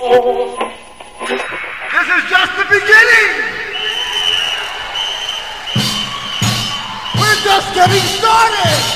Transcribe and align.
This 0.00 0.08
is 0.08 0.16
just 2.30 2.56
the 2.56 2.64
beginning. 2.70 3.30
We're 7.20 7.40
just 7.44 7.74
getting 7.74 8.00
started. 8.16 8.89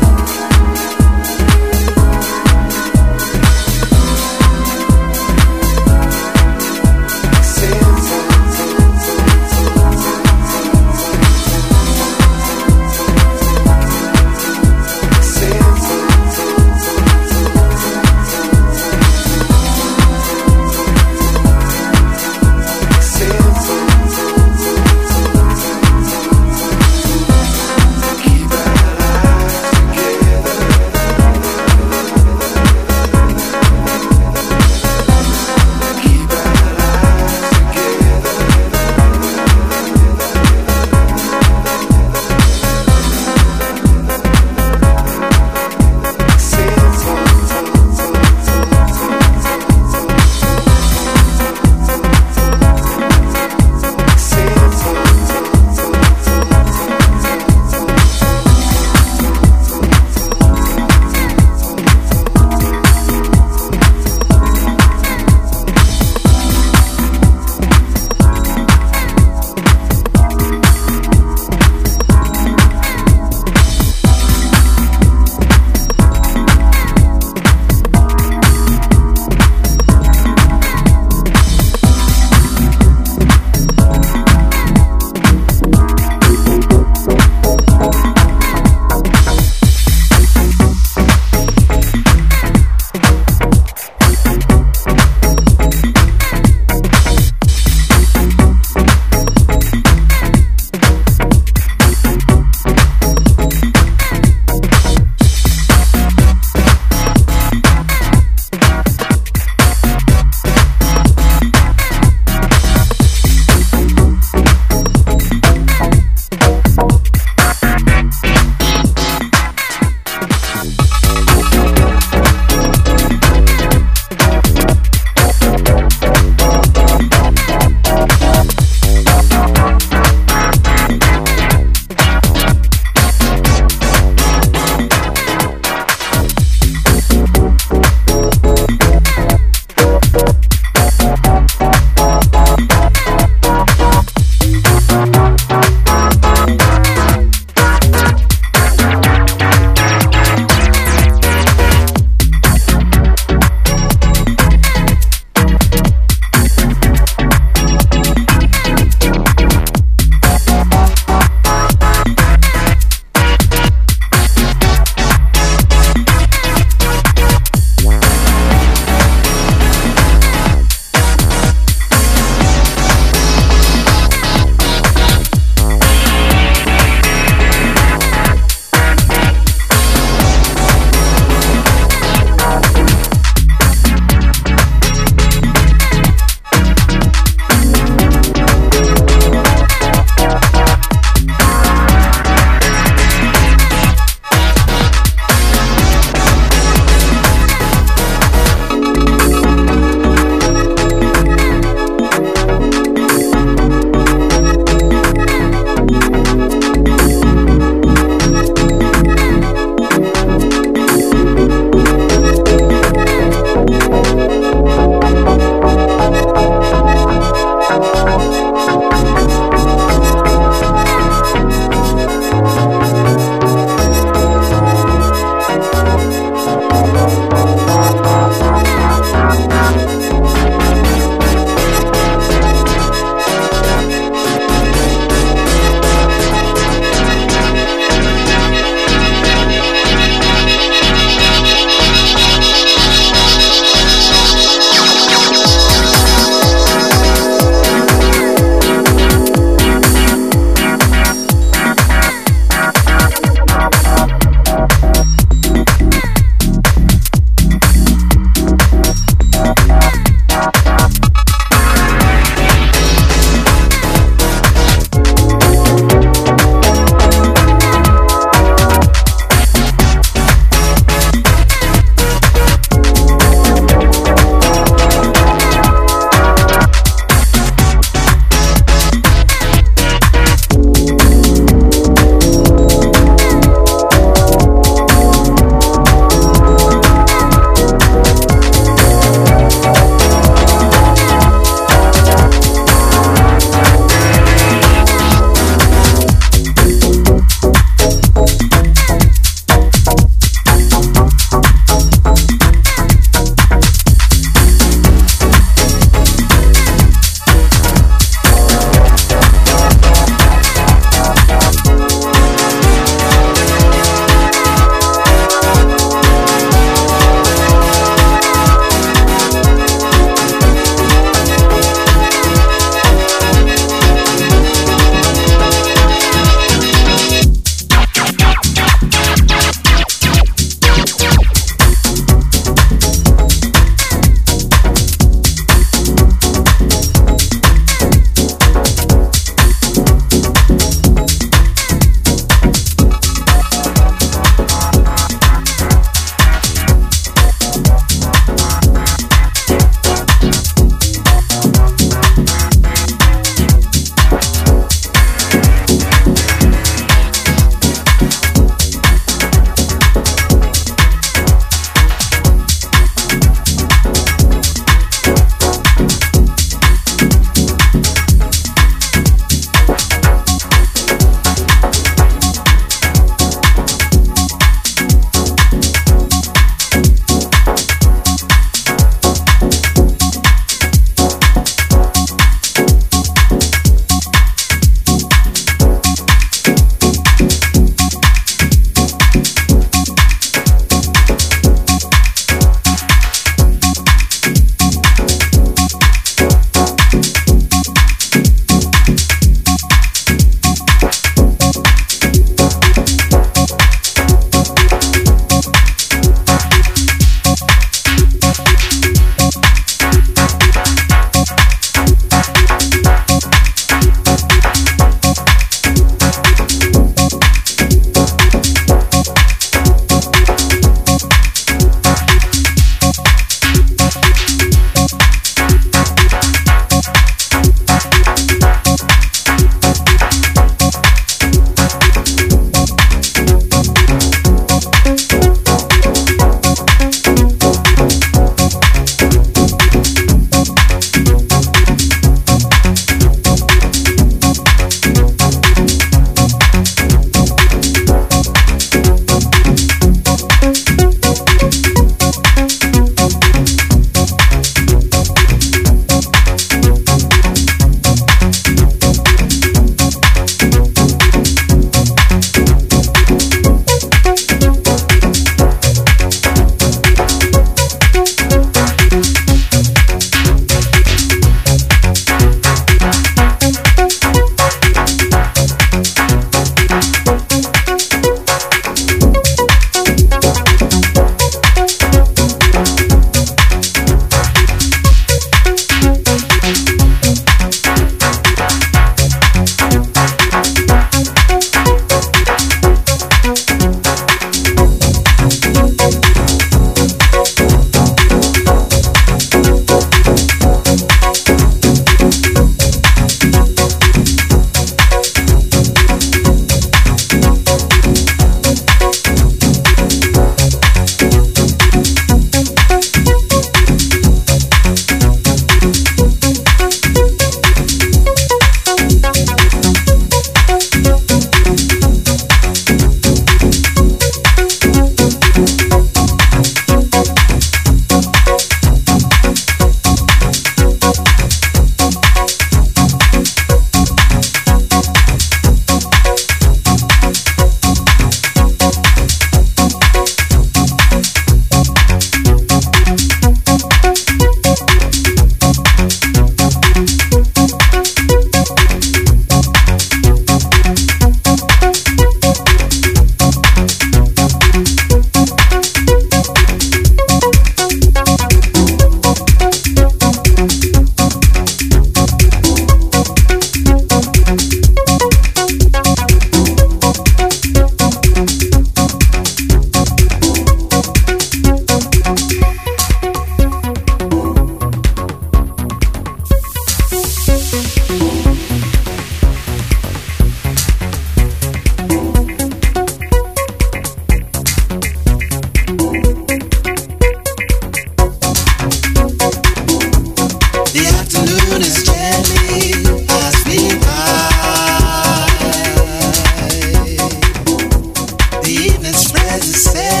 Stare 599.39 600.00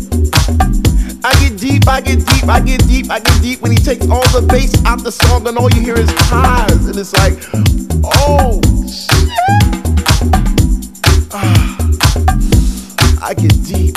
I 1.71 1.71
get 1.71 1.71
deep, 1.71 1.87
I 1.87 2.01
get 2.01 2.25
deep, 2.27 2.47
I 2.49 2.59
get 2.59 2.87
deep, 2.87 3.09
I 3.09 3.19
get 3.19 3.41
deep 3.41 3.61
when 3.61 3.71
he 3.71 3.77
takes 3.77 4.07
all 4.09 4.27
the 4.29 4.45
bass 4.47 4.73
out 4.85 5.03
the 5.03 5.11
song 5.11 5.47
and 5.47 5.57
all 5.57 5.69
you 5.71 5.81
hear 5.81 5.97
is 5.97 6.11
cars. 6.29 6.85
And 6.87 6.97
it's 6.97 7.13
like, 7.13 7.33
oh, 8.03 8.59
shit. 8.87 9.31
I 13.21 13.33
get 13.33 13.55
deep. 13.63 13.95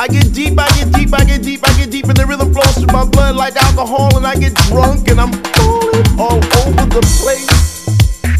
I 0.00 0.06
get 0.08 0.32
deep, 0.32 0.58
I 0.58 0.68
get 0.78 0.92
deep, 0.92 1.12
I 1.12 1.24
get 1.24 1.42
deep, 1.42 1.60
I 1.68 1.72
get 1.76 1.90
deep, 1.90 2.04
and 2.06 2.16
the 2.16 2.24
rhythm 2.24 2.52
flows 2.52 2.74
through 2.76 2.92
my 2.92 3.04
blood 3.04 3.36
like 3.36 3.56
alcohol, 3.56 4.16
and 4.16 4.26
I 4.26 4.36
get 4.36 4.54
drunk 4.54 5.08
and 5.08 5.20
I'm 5.20 5.32
falling 5.32 6.06
all 6.18 6.38
over 6.38 6.86
the 6.86 7.02
place. 7.18 7.84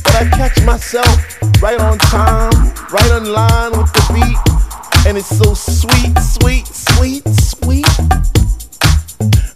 But 0.04 0.14
I 0.14 0.28
catch 0.30 0.62
myself 0.64 1.18
right 1.60 1.80
on 1.80 1.98
time, 1.98 2.52
right 2.92 3.10
on 3.10 3.24
line 3.26 3.72
with 3.72 3.92
the 3.92 4.02
beat, 4.14 4.57
and 5.06 5.16
it's 5.18 5.28
so 5.28 5.54
sweet, 5.54 6.18
sweet, 6.18 6.66
sweet, 6.66 7.22
sweet. 7.28 7.86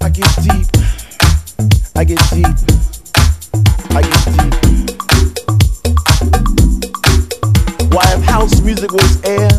I 0.00 0.08
get 0.08 0.30
deep, 0.42 0.66
I 1.96 2.04
get 2.04 2.18
deep, 2.30 2.56
I 3.90 4.02
get 4.02 4.24
deep. 4.36 4.54
Why 7.92 8.04
if 8.14 8.22
house 8.24 8.60
music 8.60 8.92
was 8.92 9.22
air? 9.24 9.50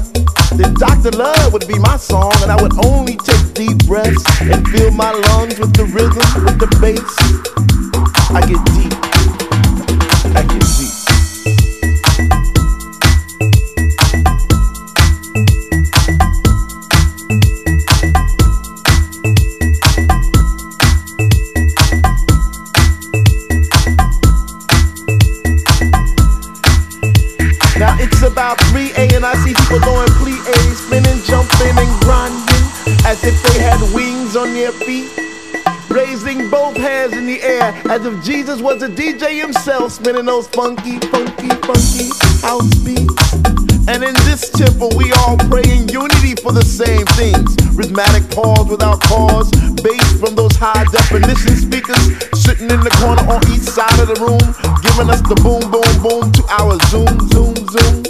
then 0.57 0.73
Dr. 0.75 1.11
Love 1.11 1.53
would 1.53 1.67
be 1.67 1.79
my 1.79 1.97
song, 1.97 2.33
and 2.41 2.51
I 2.51 2.61
would 2.61 2.73
only 2.85 3.15
take 3.17 3.53
deep 3.53 3.85
breaths 3.85 4.23
and 4.41 4.67
fill 4.69 4.91
my 4.91 5.11
lungs 5.11 5.59
with 5.59 5.73
the 5.73 5.85
rhythm, 5.85 6.45
with 6.45 6.59
the 6.59 6.67
bass. 6.79 7.15
I 8.31 8.41
get 8.45 8.63
deep. 8.73 9.02
As 37.93 38.03
if 38.07 38.23
Jesus 38.23 38.59
was 38.59 38.81
a 38.81 38.89
DJ 38.89 39.39
himself, 39.39 39.91
spinning 39.91 40.25
those 40.25 40.47
funky, 40.47 40.97
funky, 41.13 41.49
funky 41.61 42.09
house 42.41 42.73
beats. 42.81 43.33
And 43.85 44.01
in 44.01 44.17
this 44.25 44.49
temple, 44.49 44.89
we 44.97 45.13
all 45.21 45.37
pray 45.45 45.61
in 45.61 45.87
unity 45.89 46.33
for 46.41 46.51
the 46.51 46.65
same 46.65 47.05
things. 47.13 47.53
Rhythmic 47.77 48.25
pause 48.33 48.65
without 48.65 48.99
pause, 49.01 49.51
bass 49.85 50.09
from 50.19 50.33
those 50.33 50.55
high 50.57 50.85
definition 50.89 51.53
speakers 51.53 52.01
sitting 52.33 52.71
in 52.73 52.81
the 52.81 52.89
corner 52.97 53.21
on 53.29 53.45
each 53.53 53.61
side 53.61 53.99
of 54.01 54.09
the 54.09 54.17
room, 54.17 54.41
giving 54.81 55.13
us 55.13 55.21
the 55.29 55.37
boom, 55.45 55.61
boom, 55.69 55.93
boom 56.01 56.33
to 56.33 56.41
our 56.49 56.73
zoom, 56.89 57.13
zoom, 57.29 57.53
zoom. 57.69 58.01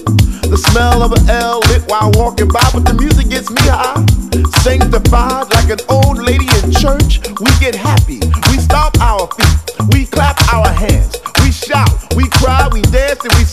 The 0.48 0.60
smell 0.72 1.04
of 1.04 1.12
an 1.12 1.30
L 1.30 1.60
lit 1.68 1.84
while 1.92 2.12
walking 2.16 2.48
by, 2.48 2.64
but 2.72 2.88
the 2.88 2.94
music 2.94 3.28
gets 3.28 3.52
me 3.52 3.68
high. 3.68 4.00
Sanctified 4.64 5.52
like 5.52 5.68
an 5.68 5.84
old 5.90 6.24
lady 6.24 6.48
in 6.64 6.72
church, 6.72 7.20
we 7.44 7.52
get 7.60 7.76
happy. 7.76 8.24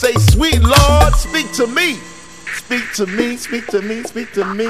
Say, 0.00 0.14
Sweet 0.32 0.62
Lord, 0.62 1.14
speak 1.14 1.52
to 1.52 1.66
me. 1.66 1.98
Speak 2.56 2.90
to 2.94 3.06
me, 3.06 3.36
speak 3.36 3.66
to 3.66 3.82
me, 3.82 4.02
speak 4.02 4.32
to 4.32 4.44
me. 4.54 4.64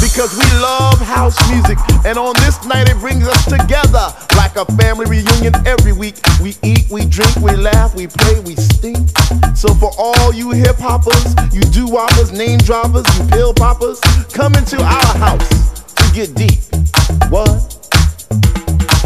Because 0.00 0.32
we 0.38 0.46
love 0.58 0.98
house 1.00 1.36
music, 1.50 1.76
and 2.06 2.16
on 2.16 2.32
this 2.36 2.64
night 2.64 2.88
it 2.88 2.96
brings 2.98 3.28
us 3.28 3.44
together 3.44 4.08
like 4.36 4.56
a 4.56 4.64
family 4.76 5.04
reunion 5.04 5.54
every 5.66 5.92
week. 5.92 6.14
We 6.40 6.56
eat, 6.62 6.88
we 6.90 7.04
drink, 7.04 7.36
we 7.36 7.54
laugh, 7.56 7.94
we 7.94 8.06
play, 8.06 8.40
we 8.40 8.56
stink. 8.56 9.06
So 9.54 9.74
for 9.74 9.90
all 9.98 10.32
you 10.32 10.50
hip 10.50 10.76
hoppers, 10.76 11.34
you 11.52 11.60
do 11.60 11.86
whoppers, 11.86 12.32
name 12.32 12.58
droppers, 12.60 13.04
you 13.18 13.26
pill 13.28 13.52
poppers, 13.52 14.00
come 14.32 14.54
into 14.54 14.80
our 14.80 15.16
house 15.18 15.92
to 15.92 16.14
get 16.14 16.34
deep. 16.34 16.58
What? 17.28 17.76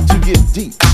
To 0.07 0.21
get 0.25 0.41
deep. 0.53 0.94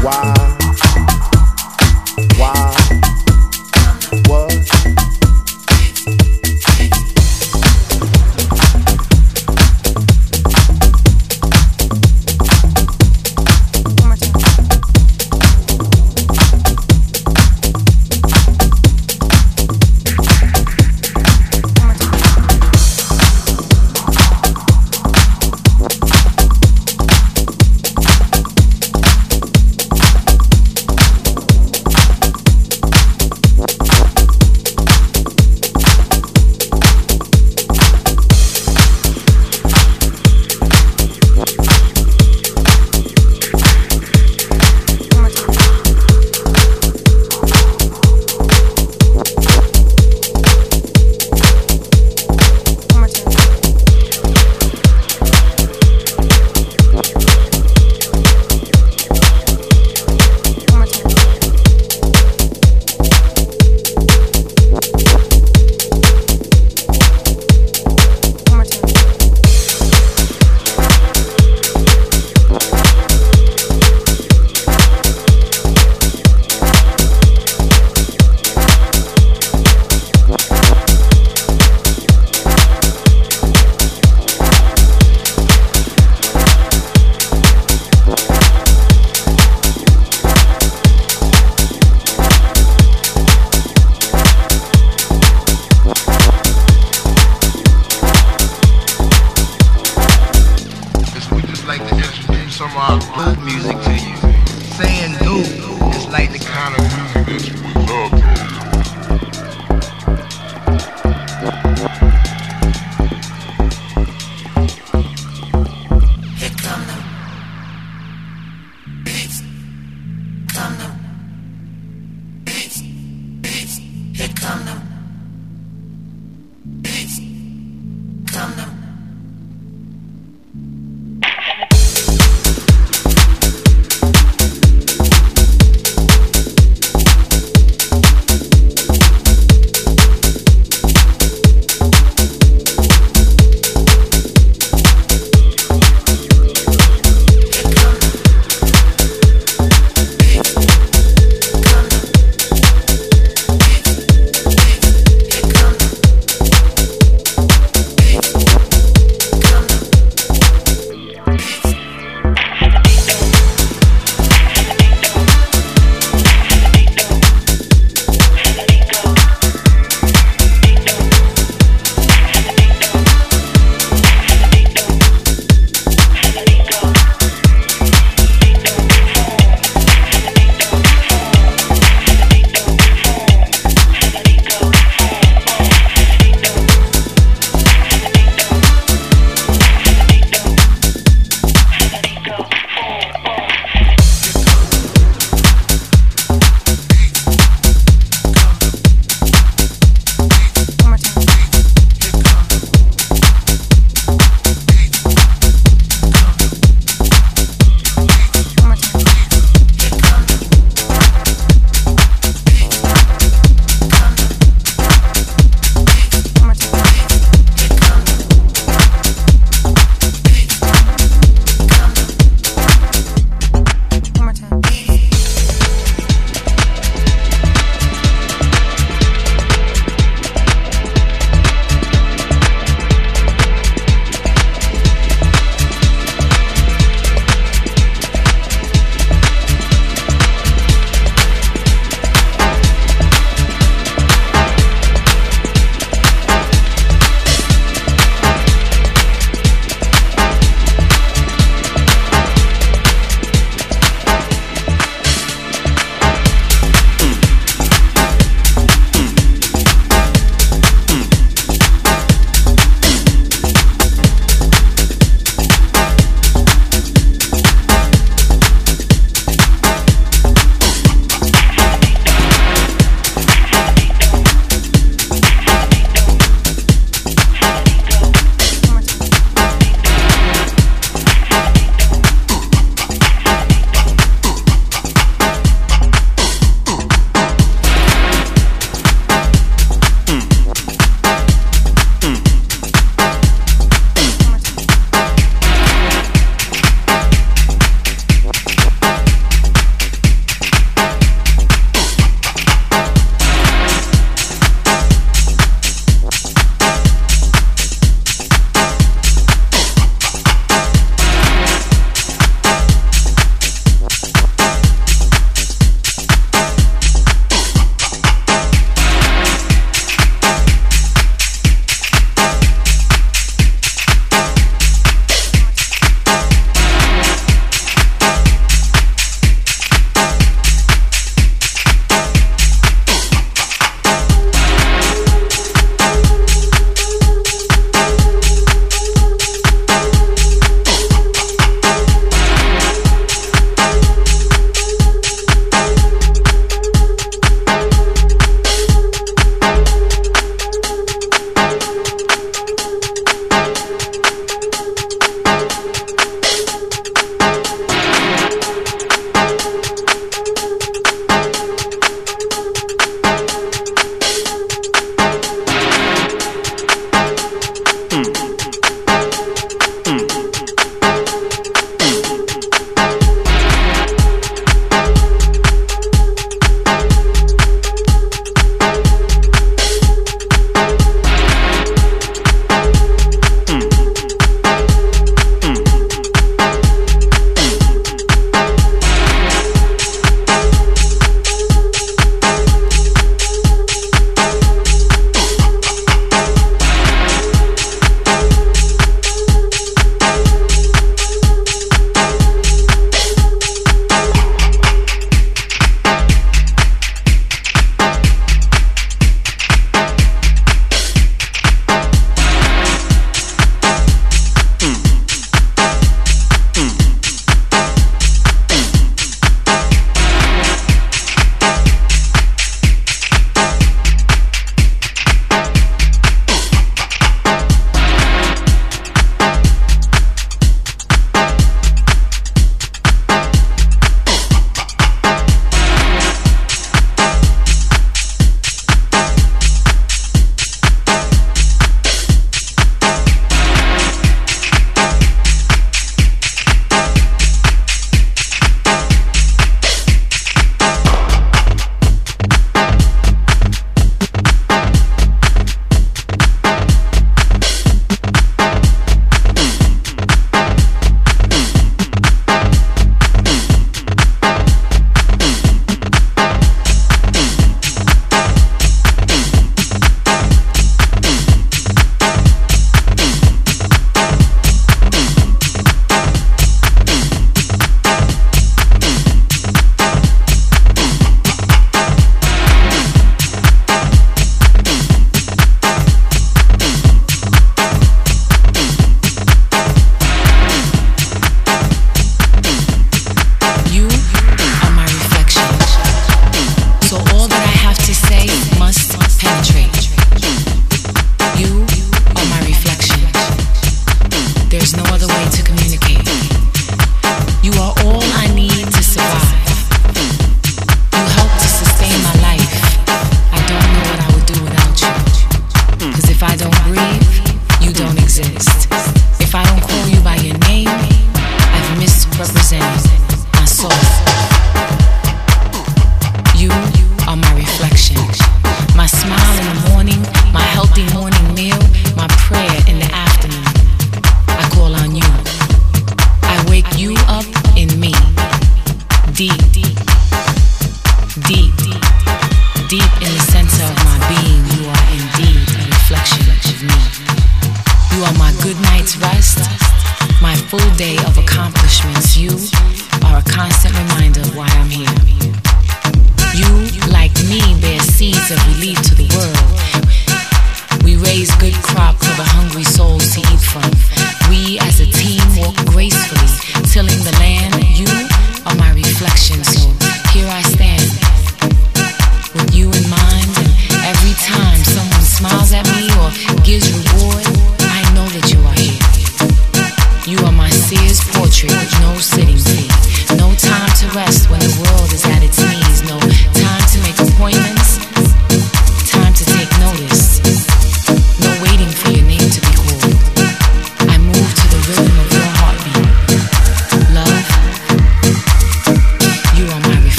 Why? 0.00 0.32
Why? 2.38 2.97